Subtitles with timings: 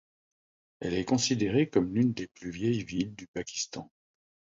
[0.79, 3.87] Elle est considérée comme l'une des plus vieilles villes du Pakistan.